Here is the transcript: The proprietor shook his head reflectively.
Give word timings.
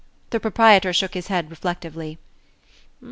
The 0.31 0.39
proprietor 0.39 0.93
shook 0.93 1.13
his 1.13 1.27
head 1.27 1.51
reflectively. 1.51 2.17